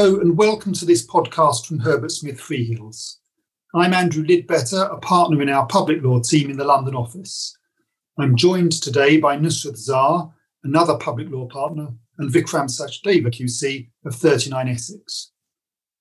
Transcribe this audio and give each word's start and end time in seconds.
Hello, 0.00 0.18
and 0.18 0.38
welcome 0.38 0.72
to 0.72 0.86
this 0.86 1.06
podcast 1.06 1.66
from 1.66 1.78
Herbert 1.78 2.10
Smith 2.10 2.40
Freehills. 2.40 3.16
I'm 3.74 3.92
Andrew 3.92 4.24
Lidbetter, 4.24 4.90
a 4.90 4.96
partner 4.96 5.42
in 5.42 5.50
our 5.50 5.66
public 5.66 6.02
law 6.02 6.20
team 6.22 6.48
in 6.48 6.56
the 6.56 6.64
London 6.64 6.94
office. 6.94 7.54
I'm 8.18 8.34
joined 8.34 8.72
today 8.72 9.18
by 9.18 9.36
Nusrat 9.36 9.76
Zar, 9.76 10.32
another 10.64 10.96
public 10.96 11.28
law 11.28 11.46
partner, 11.48 11.88
and 12.16 12.32
Vikram 12.32 12.70
Sachdeva 12.70 13.26
QC 13.26 13.90
of 14.06 14.14
39 14.14 14.68
Essex. 14.68 15.32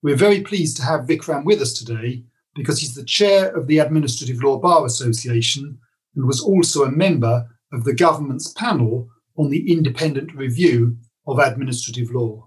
We're 0.01 0.15
very 0.15 0.43
pleased 0.43 0.77
to 0.77 0.83
have 0.83 1.01
Vikram 1.01 1.43
with 1.43 1.61
us 1.61 1.73
today 1.73 2.23
because 2.55 2.79
he's 2.79 2.95
the 2.95 3.03
chair 3.03 3.49
of 3.49 3.67
the 3.67 3.79
Administrative 3.79 4.41
Law 4.41 4.59
Bar 4.59 4.85
Association 4.85 5.77
and 6.15 6.25
was 6.25 6.39
also 6.39 6.85
a 6.85 6.89
member 6.89 7.45
of 7.73 7.83
the 7.83 7.93
government's 7.93 8.53
panel 8.53 9.09
on 9.37 9.49
the 9.49 9.69
independent 9.69 10.33
review 10.33 10.95
of 11.27 11.37
administrative 11.37 12.11
law. 12.11 12.45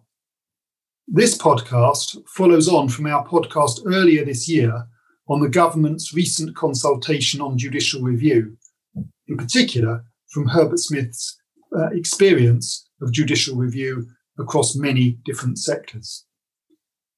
This 1.15 1.37
podcast 1.37 2.27
follows 2.27 2.71
on 2.71 2.89
from 2.89 3.05
our 3.05 3.23
podcast 3.29 3.83
earlier 3.85 4.25
this 4.25 4.49
year 4.49 4.87
on 5.29 5.43
the 5.43 5.49
government's 5.51 6.15
recent 6.15 6.57
consultation 6.57 7.39
on 7.43 7.59
judicial 7.59 8.01
review, 8.01 8.57
in 9.29 9.37
particular 9.37 10.07
from 10.31 10.49
Herbert 10.49 10.79
Smith's 10.79 11.39
uh, 11.77 11.89
experience 11.89 12.89
of 13.03 13.13
judicial 13.13 13.57
review 13.57 14.07
across 14.39 14.75
many 14.75 15.19
different 15.27 15.59
sectors. 15.59 16.25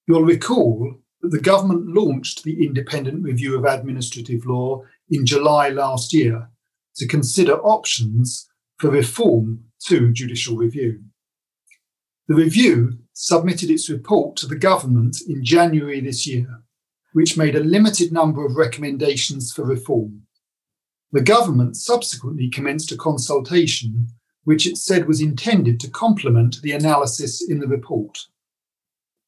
You'll 0.08 0.24
recall 0.24 0.96
that 1.22 1.30
the 1.30 1.40
government 1.40 1.86
launched 1.86 2.42
the 2.42 2.66
independent 2.66 3.22
review 3.22 3.56
of 3.56 3.64
administrative 3.64 4.44
law 4.44 4.82
in 5.08 5.24
July 5.24 5.68
last 5.68 6.12
year 6.12 6.50
to 6.96 7.06
consider 7.06 7.60
options 7.60 8.50
for 8.80 8.90
reform 8.90 9.66
to 9.84 10.12
judicial 10.12 10.56
review. 10.56 11.00
The 12.26 12.34
review 12.34 12.98
submitted 13.12 13.70
its 13.70 13.90
report 13.90 14.36
to 14.36 14.46
the 14.46 14.56
government 14.56 15.18
in 15.28 15.44
January 15.44 16.00
this 16.00 16.26
year, 16.26 16.62
which 17.12 17.36
made 17.36 17.54
a 17.54 17.60
limited 17.60 18.12
number 18.12 18.46
of 18.46 18.56
recommendations 18.56 19.52
for 19.52 19.64
reform. 19.64 20.22
The 21.12 21.20
government 21.20 21.76
subsequently 21.76 22.48
commenced 22.48 22.90
a 22.90 22.96
consultation 22.96 24.08
which 24.44 24.66
it 24.66 24.76
said 24.76 25.06
was 25.06 25.20
intended 25.20 25.80
to 25.80 25.90
complement 25.90 26.62
the 26.62 26.72
analysis 26.72 27.46
in 27.46 27.60
the 27.60 27.68
report. 27.68 28.18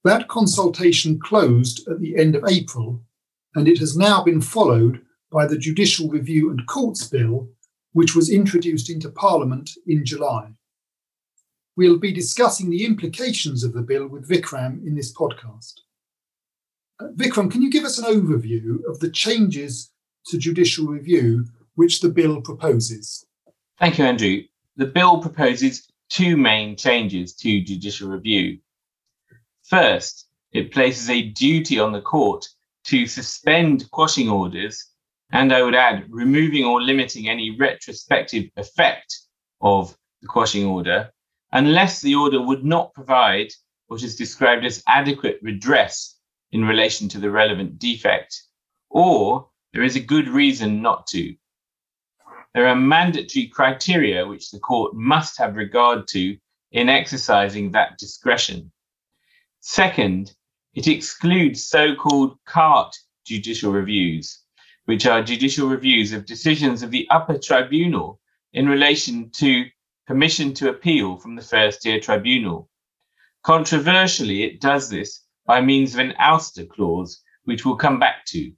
That 0.04 0.28
consultation 0.28 1.18
closed 1.18 1.86
at 1.88 2.00
the 2.00 2.16
end 2.16 2.34
of 2.34 2.44
April, 2.48 3.02
and 3.54 3.68
it 3.68 3.78
has 3.78 3.96
now 3.96 4.22
been 4.22 4.40
followed 4.40 5.02
by 5.30 5.46
the 5.46 5.58
Judicial 5.58 6.08
Review 6.08 6.50
and 6.50 6.66
Courts 6.66 7.06
Bill, 7.06 7.48
which 7.92 8.14
was 8.14 8.30
introduced 8.30 8.88
into 8.90 9.10
Parliament 9.10 9.70
in 9.86 10.04
July. 10.04 10.52
We'll 11.76 11.98
be 11.98 12.12
discussing 12.12 12.70
the 12.70 12.86
implications 12.86 13.62
of 13.62 13.74
the 13.74 13.82
bill 13.82 14.06
with 14.06 14.26
Vikram 14.26 14.86
in 14.86 14.94
this 14.94 15.12
podcast. 15.12 15.74
Uh, 16.98 17.08
Vikram, 17.14 17.50
can 17.50 17.60
you 17.60 17.70
give 17.70 17.84
us 17.84 17.98
an 17.98 18.06
overview 18.06 18.78
of 18.88 19.00
the 19.00 19.10
changes 19.10 19.92
to 20.28 20.38
judicial 20.38 20.86
review 20.86 21.44
which 21.74 22.00
the 22.00 22.08
bill 22.08 22.40
proposes? 22.40 23.26
Thank 23.78 23.98
you, 23.98 24.06
Andrew. 24.06 24.38
The 24.76 24.86
bill 24.86 25.20
proposes 25.20 25.86
two 26.08 26.38
main 26.38 26.76
changes 26.76 27.34
to 27.36 27.60
judicial 27.60 28.08
review. 28.08 28.58
First, 29.64 30.28
it 30.52 30.72
places 30.72 31.10
a 31.10 31.28
duty 31.28 31.78
on 31.78 31.92
the 31.92 32.00
court 32.00 32.48
to 32.84 33.06
suspend 33.06 33.90
quashing 33.90 34.30
orders, 34.30 34.92
and 35.30 35.52
I 35.52 35.62
would 35.62 35.74
add, 35.74 36.06
removing 36.08 36.64
or 36.64 36.80
limiting 36.80 37.28
any 37.28 37.54
retrospective 37.58 38.44
effect 38.56 39.14
of 39.60 39.94
the 40.22 40.28
quashing 40.28 40.64
order 40.64 41.10
unless 41.56 42.02
the 42.02 42.14
order 42.14 42.42
would 42.42 42.66
not 42.66 42.92
provide 42.92 43.50
what 43.86 44.02
is 44.02 44.14
described 44.14 44.62
as 44.66 44.82
adequate 44.86 45.38
redress 45.40 46.18
in 46.52 46.62
relation 46.66 47.08
to 47.08 47.18
the 47.18 47.30
relevant 47.30 47.78
defect, 47.78 48.42
or 48.90 49.48
there 49.72 49.82
is 49.82 49.96
a 49.96 50.10
good 50.12 50.28
reason 50.28 50.82
not 50.82 51.06
to. 51.06 51.34
There 52.52 52.66
are 52.66 52.76
mandatory 52.76 53.46
criteria 53.46 54.26
which 54.26 54.50
the 54.50 54.58
court 54.58 54.94
must 54.94 55.38
have 55.38 55.56
regard 55.56 56.06
to 56.08 56.36
in 56.72 56.90
exercising 56.90 57.70
that 57.70 57.96
discretion. 57.96 58.70
Second, 59.60 60.34
it 60.74 60.86
excludes 60.86 61.64
so 61.64 61.94
called 61.94 62.36
CART 62.44 62.94
judicial 63.24 63.72
reviews, 63.72 64.42
which 64.84 65.06
are 65.06 65.22
judicial 65.22 65.68
reviews 65.68 66.12
of 66.12 66.26
decisions 66.26 66.82
of 66.82 66.90
the 66.90 67.08
upper 67.08 67.38
tribunal 67.38 68.20
in 68.52 68.68
relation 68.68 69.30
to 69.30 69.64
permission 70.06 70.54
to 70.54 70.70
appeal 70.70 71.16
from 71.16 71.34
the 71.34 71.42
first 71.42 71.82
tier 71.82 72.00
tribunal. 72.00 72.68
Controversially, 73.44 74.44
it 74.44 74.60
does 74.60 74.88
this 74.88 75.22
by 75.46 75.60
means 75.60 75.94
of 75.94 76.00
an 76.00 76.14
ouster 76.20 76.68
clause, 76.68 77.22
which 77.44 77.64
we'll 77.64 77.76
come 77.76 77.98
back 77.98 78.24
to. 78.26 78.52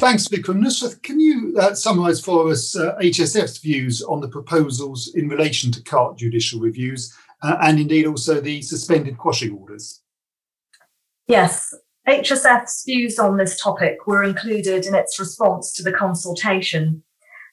Thanks, 0.00 0.28
Vikram. 0.28 0.60
Nusrat, 0.60 1.02
can 1.02 1.20
you 1.20 1.56
uh, 1.58 1.72
summarise 1.74 2.20
for 2.20 2.50
us 2.50 2.76
uh, 2.76 2.96
HSF's 3.00 3.58
views 3.58 4.02
on 4.02 4.20
the 4.20 4.28
proposals 4.28 5.12
in 5.14 5.28
relation 5.28 5.70
to 5.72 5.82
CART 5.82 6.18
judicial 6.18 6.60
reviews 6.60 7.14
uh, 7.42 7.56
and 7.62 7.78
indeed 7.78 8.06
also 8.06 8.40
the 8.40 8.60
suspended 8.60 9.16
quashing 9.18 9.52
orders? 9.52 10.02
Yes, 11.26 11.72
HSF's 12.08 12.84
views 12.86 13.18
on 13.18 13.36
this 13.36 13.60
topic 13.60 14.06
were 14.06 14.24
included 14.24 14.84
in 14.84 14.94
its 14.94 15.18
response 15.18 15.72
to 15.74 15.82
the 15.82 15.92
consultation 15.92 17.02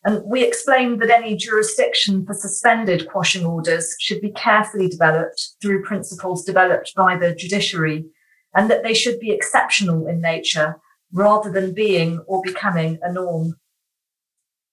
and 0.05 0.21
we 0.23 0.43
explained 0.43 1.01
that 1.01 1.09
any 1.09 1.35
jurisdiction 1.35 2.25
for 2.27 2.35
suspended 2.35 3.09
quashing 3.09 3.43
orders 3.43 3.95
should 3.99 4.21
be 4.21 4.31
carefully 4.31 4.87
developed 4.87 5.55
through 5.59 5.83
principles 5.83 6.45
developed 6.45 6.93
by 6.95 7.17
the 7.17 7.33
judiciary 7.33 8.05
and 8.53 8.69
that 8.69 8.83
they 8.83 8.93
should 8.93 9.19
be 9.19 9.31
exceptional 9.31 10.07
in 10.07 10.21
nature 10.21 10.75
rather 11.11 11.51
than 11.51 11.73
being 11.73 12.19
or 12.27 12.43
becoming 12.43 12.99
a 13.01 13.11
norm. 13.11 13.55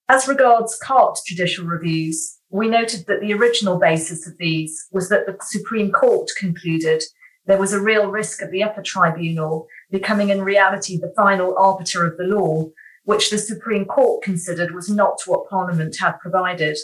As 0.07 0.27
regards 0.27 0.77
CART 0.77 1.17
judicial 1.25 1.65
reviews, 1.65 2.37
we 2.51 2.67
noted 2.67 3.05
that 3.07 3.19
the 3.19 3.33
original 3.33 3.79
basis 3.79 4.27
of 4.27 4.37
these 4.37 4.85
was 4.91 5.09
that 5.09 5.25
the 5.25 5.35
Supreme 5.41 5.91
Court 5.91 6.29
concluded 6.37 7.01
there 7.47 7.57
was 7.57 7.73
a 7.73 7.81
real 7.81 8.11
risk 8.11 8.43
of 8.43 8.51
the 8.51 8.61
upper 8.61 8.83
tribunal 8.83 9.65
becoming 9.89 10.29
in 10.29 10.43
reality 10.43 10.97
the 10.97 11.13
final 11.15 11.57
arbiter 11.57 12.05
of 12.05 12.17
the 12.17 12.23
law 12.23 12.69
which 13.05 13.29
the 13.29 13.37
Supreme 13.37 13.85
Court 13.85 14.23
considered 14.23 14.73
was 14.73 14.89
not 14.89 15.19
what 15.25 15.49
Parliament 15.49 15.95
had 15.99 16.19
provided. 16.19 16.77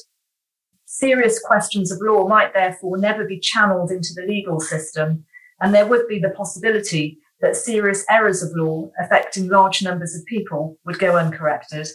Serious 0.86 1.40
questions 1.40 1.92
of 1.92 2.00
law 2.02 2.28
might 2.28 2.54
therefore 2.54 2.98
never 2.98 3.26
be 3.26 3.40
channeled 3.40 3.92
into 3.92 4.10
the 4.16 4.26
legal 4.28 4.60
system, 4.60 5.26
and 5.62 5.74
there 5.74 5.88
would 5.88 6.08
be 6.08 6.20
the 6.20 6.32
possibility 6.32 7.20
that 7.42 7.56
serious 7.56 8.04
errors 8.10 8.44
of 8.44 8.52
law 8.56 8.90
affecting 9.00 9.48
large 9.48 9.82
numbers 9.82 10.16
of 10.16 10.26
people 10.26 10.78
would 10.86 11.00
go 11.00 11.18
uncorrected. 11.18 11.88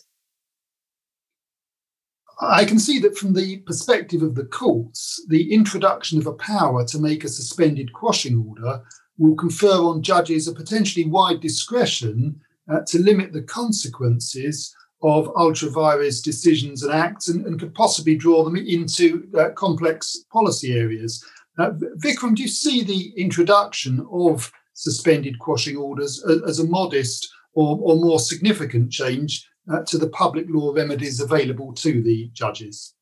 I 2.40 2.64
can 2.64 2.78
see 2.78 2.98
that 3.00 3.16
from 3.16 3.34
the 3.34 3.58
perspective 3.58 4.22
of 4.22 4.34
the 4.34 4.44
courts, 4.44 5.24
the 5.28 5.52
introduction 5.52 6.18
of 6.18 6.26
a 6.26 6.32
power 6.32 6.84
to 6.86 6.98
make 6.98 7.24
a 7.24 7.28
suspended 7.28 7.92
quashing 7.92 8.44
order 8.48 8.82
will 9.18 9.36
confer 9.36 9.76
on 9.76 10.02
judges 10.02 10.48
a 10.48 10.52
potentially 10.52 11.06
wide 11.06 11.40
discretion 11.40 12.40
uh, 12.70 12.80
to 12.86 12.98
limit 12.98 13.32
the 13.32 13.42
consequences 13.42 14.74
of 15.02 15.30
ultra-vires 15.36 16.22
decisions 16.22 16.82
and 16.82 16.92
acts 16.92 17.28
and, 17.28 17.44
and 17.46 17.60
could 17.60 17.74
possibly 17.74 18.16
draw 18.16 18.42
them 18.42 18.56
into 18.56 19.28
uh, 19.38 19.50
complex 19.50 20.24
policy 20.32 20.72
areas. 20.78 21.22
Uh, 21.58 21.70
Vikram, 21.98 22.34
do 22.34 22.42
you 22.42 22.48
see 22.48 22.82
the 22.82 23.12
introduction 23.16 24.06
of 24.10 24.50
suspended 24.72 25.38
quashing 25.38 25.76
orders 25.76 26.24
as, 26.46 26.58
a 26.58 26.66
modest 26.66 27.28
or, 27.52 27.78
or, 27.82 27.96
more 27.96 28.18
significant 28.18 28.90
change 28.90 29.46
uh, 29.72 29.82
to 29.84 29.98
the 29.98 30.08
public 30.08 30.46
law 30.48 30.72
remedies 30.72 31.20
available 31.20 31.72
to 31.74 32.02
the 32.02 32.28
judges? 32.32 32.94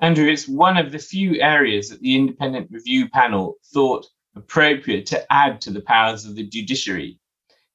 Andrew, 0.00 0.26
it's 0.26 0.48
one 0.48 0.76
of 0.76 0.90
the 0.90 0.98
few 0.98 1.40
areas 1.40 1.90
that 1.90 2.00
the 2.00 2.16
independent 2.16 2.68
review 2.70 3.08
panel 3.10 3.56
thought 3.72 4.06
appropriate 4.34 5.06
to 5.06 5.32
add 5.32 5.60
to 5.60 5.70
the 5.70 5.82
powers 5.82 6.24
of 6.24 6.34
the 6.34 6.46
judiciary 6.46 7.18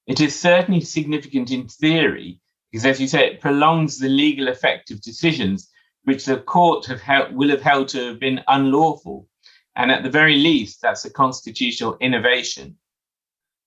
it 0.09 0.19
is 0.19 0.37
certainly 0.37 0.81
significant 0.81 1.51
in 1.51 1.67
theory 1.67 2.41
because, 2.71 2.83
as 2.83 2.99
you 2.99 3.07
say, 3.07 3.27
it 3.27 3.41
prolongs 3.41 3.99
the 3.99 4.09
legal 4.09 4.47
effect 4.47 4.89
of 4.89 5.01
decisions 5.01 5.69
which 6.03 6.25
the 6.25 6.37
court 6.37 6.87
have 6.87 6.99
held, 6.99 7.35
will 7.35 7.49
have 7.49 7.61
held 7.61 7.87
to 7.89 8.07
have 8.07 8.19
been 8.19 8.41
unlawful. 8.47 9.27
And 9.75 9.91
at 9.91 10.01
the 10.01 10.09
very 10.09 10.35
least, 10.35 10.81
that's 10.81 11.05
a 11.05 11.13
constitutional 11.13 11.95
innovation. 12.01 12.75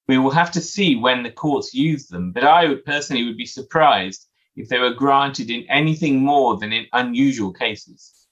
We 0.08 0.18
will 0.18 0.32
have 0.32 0.50
to 0.52 0.60
see 0.60 0.96
when 0.96 1.22
the 1.22 1.30
courts 1.30 1.72
use 1.72 2.08
them, 2.08 2.32
but 2.32 2.42
I 2.42 2.66
would 2.66 2.84
personally 2.84 3.24
would 3.24 3.36
be 3.36 3.46
surprised 3.46 4.26
if 4.56 4.68
they 4.68 4.80
were 4.80 4.94
granted 4.94 5.48
in 5.48 5.64
anything 5.70 6.24
more 6.24 6.58
than 6.58 6.72
in 6.72 6.86
unusual 6.92 7.52
cases. 7.52 8.26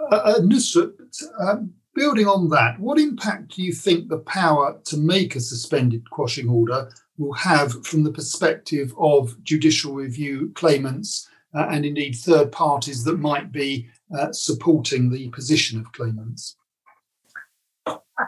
Uh, 0.00 0.14
uh, 0.14 0.40
um, 1.40 1.74
Building 1.94 2.26
on 2.26 2.48
that, 2.50 2.80
what 2.80 2.98
impact 2.98 3.56
do 3.56 3.62
you 3.62 3.72
think 3.72 4.08
the 4.08 4.18
power 4.18 4.80
to 4.84 4.96
make 4.96 5.36
a 5.36 5.40
suspended 5.40 6.08
quashing 6.10 6.48
order 6.48 6.90
will 7.18 7.34
have 7.34 7.84
from 7.84 8.02
the 8.02 8.12
perspective 8.12 8.94
of 8.98 9.36
judicial 9.44 9.92
review 9.92 10.50
claimants 10.54 11.28
uh, 11.54 11.66
and 11.70 11.84
indeed 11.84 12.14
third 12.14 12.50
parties 12.50 13.04
that 13.04 13.18
might 13.18 13.52
be 13.52 13.88
uh, 14.18 14.32
supporting 14.32 15.10
the 15.10 15.28
position 15.30 15.78
of 15.78 15.92
claimants? 15.92 16.56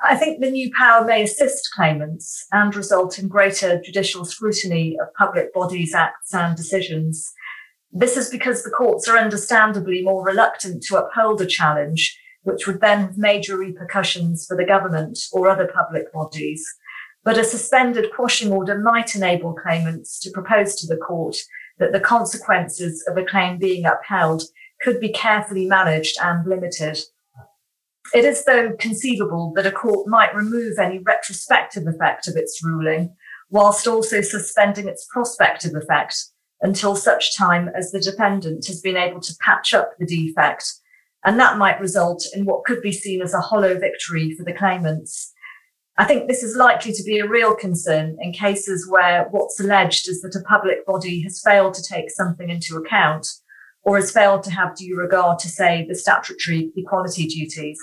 I 0.02 0.16
think 0.16 0.40
the 0.40 0.50
new 0.50 0.70
power 0.76 1.04
may 1.04 1.22
assist 1.22 1.70
claimants 1.74 2.46
and 2.52 2.74
result 2.74 3.18
in 3.18 3.28
greater 3.28 3.80
judicial 3.80 4.24
scrutiny 4.24 4.98
of 5.00 5.12
public 5.14 5.54
bodies' 5.54 5.94
acts 5.94 6.34
and 6.34 6.56
decisions. 6.56 7.32
This 7.92 8.16
is 8.16 8.28
because 8.28 8.62
the 8.62 8.70
courts 8.70 9.08
are 9.08 9.16
understandably 9.16 10.02
more 10.02 10.24
reluctant 10.24 10.82
to 10.84 10.96
uphold 10.96 11.40
a 11.40 11.46
challenge, 11.46 12.18
which 12.44 12.66
would 12.66 12.80
then 12.80 13.00
have 13.00 13.18
major 13.18 13.56
repercussions 13.56 14.46
for 14.46 14.56
the 14.56 14.64
government 14.64 15.18
or 15.32 15.48
other 15.48 15.70
public 15.74 16.12
bodies. 16.12 16.64
But 17.24 17.38
a 17.38 17.44
suspended 17.44 18.12
quashing 18.14 18.52
order 18.52 18.78
might 18.78 19.16
enable 19.16 19.54
claimants 19.54 20.20
to 20.20 20.30
propose 20.30 20.76
to 20.76 20.86
the 20.86 20.96
court 20.96 21.36
that 21.78 21.92
the 21.92 22.00
consequences 22.00 23.04
of 23.08 23.16
a 23.16 23.24
claim 23.24 23.58
being 23.58 23.84
upheld 23.86 24.44
could 24.82 25.00
be 25.00 25.08
carefully 25.08 25.66
managed 25.66 26.16
and 26.22 26.46
limited. 26.46 26.98
It 28.12 28.24
is, 28.24 28.44
though, 28.44 28.74
conceivable 28.78 29.52
that 29.56 29.66
a 29.66 29.72
court 29.72 30.06
might 30.06 30.34
remove 30.34 30.78
any 30.78 30.98
retrospective 30.98 31.86
effect 31.86 32.28
of 32.28 32.36
its 32.36 32.62
ruling, 32.62 33.16
whilst 33.50 33.88
also 33.88 34.20
suspending 34.20 34.86
its 34.86 35.06
prospective 35.10 35.74
effect 35.74 36.16
until 36.60 36.94
such 36.94 37.36
time 37.36 37.70
as 37.74 37.90
the 37.90 38.00
defendant 38.00 38.66
has 38.66 38.80
been 38.80 38.96
able 38.96 39.20
to 39.20 39.34
patch 39.40 39.72
up 39.72 39.92
the 39.98 40.06
defect. 40.06 40.64
And 41.24 41.40
that 41.40 41.56
might 41.56 41.80
result 41.80 42.26
in 42.34 42.44
what 42.44 42.64
could 42.64 42.82
be 42.82 42.92
seen 42.92 43.22
as 43.22 43.32
a 43.32 43.40
hollow 43.40 43.78
victory 43.78 44.34
for 44.36 44.44
the 44.44 44.52
claimants. 44.52 45.32
I 45.96 46.04
think 46.04 46.28
this 46.28 46.42
is 46.42 46.56
likely 46.56 46.92
to 46.92 47.02
be 47.04 47.18
a 47.18 47.28
real 47.28 47.54
concern 47.54 48.16
in 48.20 48.32
cases 48.32 48.86
where 48.90 49.28
what's 49.30 49.58
alleged 49.60 50.08
is 50.08 50.20
that 50.22 50.36
a 50.38 50.42
public 50.42 50.84
body 50.84 51.22
has 51.22 51.40
failed 51.42 51.74
to 51.74 51.82
take 51.82 52.10
something 52.10 52.50
into 52.50 52.76
account 52.76 53.26
or 53.82 53.96
has 53.96 54.10
failed 54.10 54.42
to 54.42 54.50
have 54.50 54.76
due 54.76 54.96
regard 54.96 55.38
to, 55.38 55.48
say, 55.48 55.86
the 55.88 55.94
statutory 55.94 56.72
equality 56.76 57.26
duties. 57.26 57.78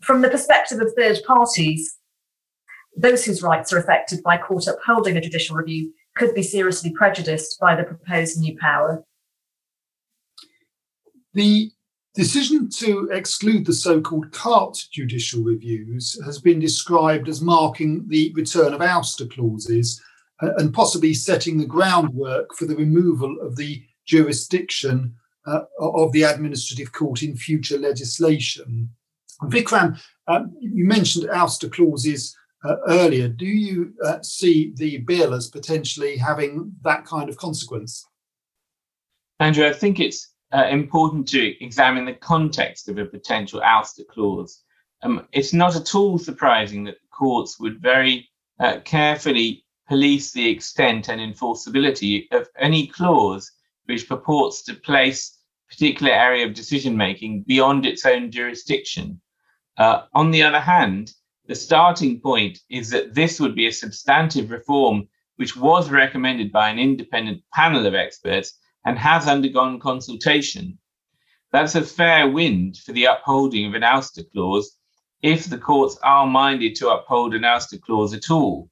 From 0.00 0.22
the 0.22 0.30
perspective 0.30 0.80
of 0.80 0.92
third 0.96 1.18
parties, 1.26 1.96
those 2.96 3.24
whose 3.24 3.42
rights 3.42 3.72
are 3.72 3.78
affected 3.78 4.22
by 4.22 4.38
court 4.38 4.66
upholding 4.66 5.16
a 5.16 5.20
judicial 5.20 5.56
review 5.56 5.92
could 6.16 6.34
be 6.34 6.42
seriously 6.42 6.92
prejudiced 6.96 7.58
by 7.60 7.76
the 7.76 7.84
proposed 7.84 8.38
new 8.38 8.56
power. 8.58 9.04
The 11.34 11.70
decision 12.14 12.68
to 12.70 13.08
exclude 13.12 13.64
the 13.64 13.72
so 13.72 14.00
called 14.00 14.32
CART 14.32 14.78
judicial 14.90 15.42
reviews 15.42 16.18
has 16.24 16.40
been 16.40 16.58
described 16.58 17.28
as 17.28 17.40
marking 17.40 18.04
the 18.08 18.32
return 18.34 18.72
of 18.74 18.80
ouster 18.80 19.30
clauses 19.30 20.02
uh, 20.42 20.54
and 20.56 20.72
possibly 20.72 21.14
setting 21.14 21.58
the 21.58 21.66
groundwork 21.66 22.54
for 22.54 22.64
the 22.64 22.76
removal 22.76 23.36
of 23.40 23.56
the 23.56 23.82
jurisdiction 24.06 25.14
uh, 25.46 25.62
of 25.80 26.12
the 26.12 26.22
administrative 26.22 26.92
court 26.92 27.22
in 27.22 27.36
future 27.36 27.78
legislation. 27.78 28.90
Vikram, 29.44 30.00
um, 30.26 30.54
you 30.60 30.84
mentioned 30.84 31.28
ouster 31.30 31.70
clauses 31.70 32.36
uh, 32.64 32.76
earlier. 32.88 33.28
Do 33.28 33.46
you 33.46 33.94
uh, 34.04 34.20
see 34.22 34.72
the 34.76 34.98
bill 34.98 35.34
as 35.34 35.48
potentially 35.48 36.16
having 36.16 36.72
that 36.82 37.04
kind 37.04 37.28
of 37.28 37.36
consequence? 37.36 38.04
Andrew, 39.40 39.66
I 39.66 39.72
think 39.72 40.00
it's 40.00 40.32
uh, 40.52 40.66
important 40.70 41.28
to 41.28 41.64
examine 41.64 42.04
the 42.04 42.14
context 42.14 42.88
of 42.88 42.98
a 42.98 43.04
potential 43.04 43.60
ouster 43.60 44.06
clause. 44.06 44.62
Um, 45.02 45.26
it's 45.32 45.52
not 45.52 45.76
at 45.76 45.94
all 45.94 46.18
surprising 46.18 46.84
that 46.84 46.96
the 47.00 47.08
courts 47.08 47.60
would 47.60 47.80
very 47.80 48.28
uh, 48.58 48.80
carefully 48.84 49.64
police 49.88 50.32
the 50.32 50.48
extent 50.48 51.08
and 51.08 51.20
enforceability 51.20 52.26
of 52.32 52.48
any 52.58 52.86
clause 52.86 53.50
which 53.86 54.08
purports 54.08 54.62
to 54.62 54.74
place 54.74 55.38
a 55.66 55.74
particular 55.74 56.12
area 56.12 56.46
of 56.46 56.54
decision 56.54 56.96
making 56.96 57.42
beyond 57.42 57.86
its 57.86 58.04
own 58.04 58.30
jurisdiction. 58.30 59.20
Uh, 59.76 60.02
on 60.14 60.30
the 60.30 60.42
other 60.42 60.60
hand, 60.60 61.12
the 61.46 61.54
starting 61.54 62.20
point 62.20 62.58
is 62.68 62.90
that 62.90 63.14
this 63.14 63.40
would 63.40 63.54
be 63.54 63.66
a 63.66 63.72
substantive 63.72 64.50
reform 64.50 65.08
which 65.36 65.56
was 65.56 65.88
recommended 65.88 66.52
by 66.52 66.68
an 66.68 66.78
independent 66.78 67.42
panel 67.54 67.86
of 67.86 67.94
experts 67.94 68.57
and 68.84 68.98
has 68.98 69.26
undergone 69.26 69.80
consultation. 69.80 70.78
That's 71.52 71.74
a 71.74 71.82
fair 71.82 72.28
wind 72.28 72.76
for 72.76 72.92
the 72.92 73.06
upholding 73.06 73.66
of 73.66 73.74
an 73.74 73.82
ouster 73.82 74.30
clause 74.32 74.76
if 75.22 75.46
the 75.46 75.58
courts 75.58 75.98
are 76.02 76.26
minded 76.26 76.74
to 76.76 76.90
uphold 76.90 77.34
an 77.34 77.42
ouster 77.42 77.80
clause 77.80 78.14
at 78.14 78.30
all. 78.30 78.70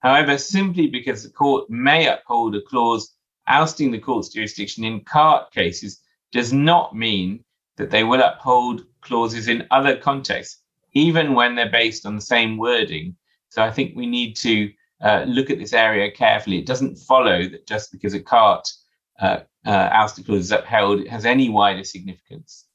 However, 0.00 0.38
simply 0.38 0.86
because 0.88 1.22
the 1.22 1.30
court 1.30 1.70
may 1.70 2.06
uphold 2.06 2.54
a 2.54 2.62
clause 2.62 3.14
ousting 3.46 3.90
the 3.90 3.98
court's 3.98 4.28
jurisdiction 4.28 4.84
in 4.84 5.04
CART 5.04 5.52
cases 5.52 6.00
does 6.32 6.52
not 6.52 6.94
mean 6.94 7.44
that 7.76 7.90
they 7.90 8.04
will 8.04 8.20
uphold 8.20 8.84
clauses 9.00 9.48
in 9.48 9.66
other 9.70 9.96
contexts, 9.96 10.62
even 10.92 11.34
when 11.34 11.54
they're 11.54 11.70
based 11.70 12.06
on 12.06 12.16
the 12.16 12.20
same 12.20 12.58
wording. 12.58 13.16
So 13.48 13.62
I 13.62 13.70
think 13.70 13.94
we 13.94 14.06
need 14.06 14.36
to 14.36 14.72
uh, 15.00 15.24
look 15.26 15.50
at 15.50 15.58
this 15.58 15.72
area 15.72 16.10
carefully. 16.10 16.58
It 16.58 16.66
doesn't 16.66 16.96
follow 16.96 17.48
that 17.48 17.66
just 17.66 17.92
because 17.92 18.14
a 18.14 18.20
CART 18.20 18.66
uh, 19.20 19.40
uh, 19.64 20.08
upheld, 20.52 21.06
has 21.08 21.26
any 21.26 21.48
wider 21.48 21.84
significance. 21.84 22.66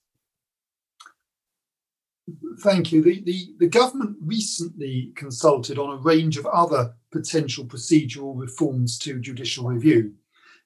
Thank 2.60 2.92
you. 2.92 3.02
The, 3.02 3.22
the, 3.22 3.56
the 3.60 3.68
government 3.68 4.18
recently 4.22 5.12
consulted 5.16 5.78
on 5.78 5.98
a 5.98 6.02
range 6.02 6.38
of 6.38 6.46
other 6.46 6.94
potential 7.12 7.66
procedural 7.66 8.40
reforms 8.40 8.98
to 9.00 9.20
judicial 9.20 9.66
review. 9.66 10.14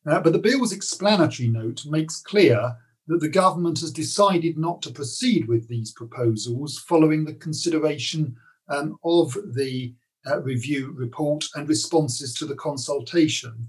Uh, 0.05 0.19
but 0.19 0.33
the 0.33 0.39
bill's 0.39 0.71
explanatory 0.71 1.47
note 1.47 1.85
makes 1.85 2.21
clear 2.21 2.75
that 3.07 3.19
the 3.19 3.29
government 3.29 3.79
has 3.79 3.91
decided 3.91 4.57
not 4.57 4.81
to 4.81 4.91
proceed 4.91 5.47
with 5.47 5.67
these 5.67 5.91
proposals 5.91 6.79
following 6.79 7.23
the 7.23 7.33
consideration 7.33 8.35
um, 8.67 8.97
of 9.03 9.35
the 9.53 9.93
uh, 10.27 10.41
review 10.41 10.91
report 10.95 11.45
and 11.55 11.69
responses 11.69 12.33
to 12.33 12.45
the 12.45 12.55
consultation. 12.55 13.67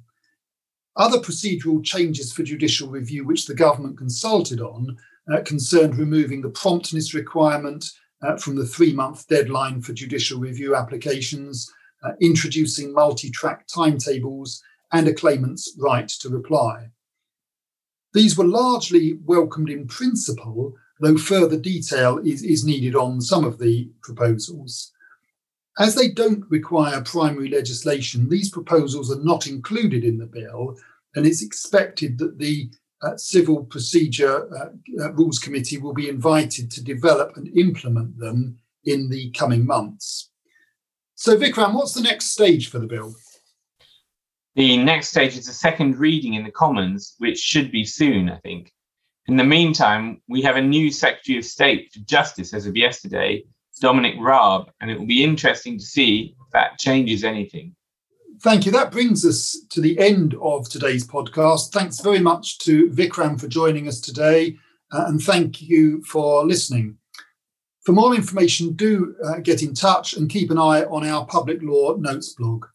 Other 0.96 1.18
procedural 1.18 1.84
changes 1.84 2.32
for 2.32 2.42
judicial 2.42 2.88
review, 2.88 3.24
which 3.24 3.46
the 3.46 3.54
government 3.54 3.98
consulted 3.98 4.60
on, 4.60 4.96
uh, 5.32 5.42
concerned 5.42 5.98
removing 5.98 6.40
the 6.40 6.50
promptness 6.50 7.12
requirement 7.12 7.90
uh, 8.22 8.36
from 8.36 8.56
the 8.56 8.66
three 8.66 8.92
month 8.92 9.28
deadline 9.28 9.82
for 9.82 9.92
judicial 9.92 10.40
review 10.40 10.74
applications, 10.74 11.70
uh, 12.02 12.12
introducing 12.20 12.94
multi 12.94 13.30
track 13.30 13.66
timetables, 13.66 14.62
and 14.92 15.06
a 15.08 15.12
claimant's 15.12 15.76
right 15.78 16.08
to 16.08 16.30
reply. 16.30 16.88
These 18.14 18.38
were 18.38 18.46
largely 18.46 19.18
welcomed 19.24 19.68
in 19.68 19.86
principle, 19.86 20.74
though 21.00 21.18
further 21.18 21.58
detail 21.58 22.18
is, 22.18 22.42
is 22.42 22.64
needed 22.64 22.96
on 22.96 23.20
some 23.20 23.44
of 23.44 23.58
the 23.58 23.90
proposals. 24.00 24.92
As 25.78 25.94
they 25.94 26.08
don't 26.08 26.44
require 26.50 27.02
primary 27.02 27.50
legislation, 27.50 28.28
these 28.28 28.50
proposals 28.50 29.10
are 29.10 29.22
not 29.22 29.46
included 29.46 30.04
in 30.04 30.16
the 30.16 30.26
bill, 30.26 30.76
and 31.14 31.26
it's 31.26 31.42
expected 31.42 32.18
that 32.18 32.38
the 32.38 32.70
uh, 33.02 33.16
Civil 33.16 33.64
Procedure 33.64 34.48
uh, 34.56 35.04
uh, 35.04 35.12
Rules 35.12 35.38
Committee 35.38 35.76
will 35.76 35.92
be 35.92 36.08
invited 36.08 36.70
to 36.70 36.82
develop 36.82 37.36
and 37.36 37.56
implement 37.56 38.18
them 38.18 38.58
in 38.84 39.10
the 39.10 39.30
coming 39.32 39.66
months. 39.66 40.30
So, 41.14 41.36
Vikram, 41.36 41.74
what's 41.74 41.94
the 41.94 42.02
next 42.02 42.26
stage 42.26 42.70
for 42.70 42.78
the 42.78 42.86
bill? 42.86 43.14
The 44.54 44.78
next 44.78 45.08
stage 45.08 45.36
is 45.36 45.48
a 45.48 45.52
second 45.52 45.98
reading 45.98 46.34
in 46.34 46.44
the 46.44 46.50
Commons, 46.50 47.14
which 47.18 47.38
should 47.38 47.70
be 47.70 47.84
soon, 47.84 48.30
I 48.30 48.38
think. 48.38 48.72
In 49.26 49.36
the 49.36 49.44
meantime, 49.44 50.22
we 50.28 50.40
have 50.42 50.56
a 50.56 50.62
new 50.62 50.90
Secretary 50.90 51.36
of 51.36 51.44
State 51.44 51.92
for 51.92 52.00
Justice 52.00 52.54
as 52.54 52.66
of 52.66 52.76
yesterday, 52.76 53.44
Dominic 53.80 54.14
Raab, 54.18 54.70
and 54.80 54.90
it 54.90 54.98
will 54.98 55.06
be 55.06 55.24
interesting 55.24 55.78
to 55.78 55.84
see 55.84 56.34
if 56.40 56.50
that 56.52 56.78
changes 56.78 57.24
anything. 57.24 57.74
Thank 58.42 58.66
you. 58.66 58.72
That 58.72 58.92
brings 58.92 59.24
us 59.24 59.56
to 59.70 59.80
the 59.80 59.98
end 59.98 60.34
of 60.42 60.68
today's 60.68 61.06
podcast. 61.06 61.72
Thanks 61.72 62.00
very 62.00 62.20
much 62.20 62.58
to 62.58 62.90
Vikram 62.90 63.40
for 63.40 63.48
joining 63.48 63.88
us 63.88 64.00
today, 64.00 64.56
uh, 64.92 65.04
and 65.06 65.20
thank 65.20 65.62
you 65.62 66.02
for 66.04 66.44
listening. 66.44 66.98
For 67.84 67.92
more 67.92 68.14
information, 68.14 68.72
do 68.72 69.14
uh, 69.24 69.38
get 69.38 69.62
in 69.62 69.72
touch 69.72 70.16
and 70.16 70.28
keep 70.28 70.50
an 70.50 70.58
eye 70.58 70.84
on 70.84 71.06
our 71.06 71.24
public 71.26 71.62
law 71.62 71.94
notes 71.96 72.34
blog. 72.34 72.66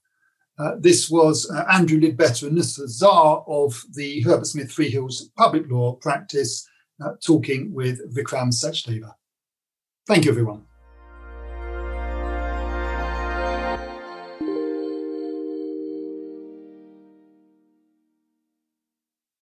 Uh, 0.58 0.75
this 0.79 1.10
was 1.10 1.50
uh, 1.50 1.65
Andrew 1.72 2.00
Lidbetter 2.00 2.48
and 2.48 2.58
Nusrat 2.58 2.88
Zar 2.88 3.43
of 3.48 3.84
the 3.93 4.22
Herbert 4.22 4.48
Smith 4.48 4.70
Freehills 4.70 5.24
Public 5.36 5.70
Law 5.70 5.93
Practice 5.93 6.67
uh, 7.03 7.13
talking 7.25 7.74
with 7.74 8.15
Vikram 8.15 8.53
Sachdeva. 8.53 9.13
Thank 10.08 10.25
you, 10.25 10.31
everyone. 10.31 10.65